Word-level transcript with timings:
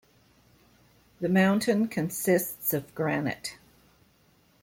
The 1.19 1.29
mountain 1.29 1.87
consists 1.87 2.73
of 2.73 2.95
granite. 2.95 3.59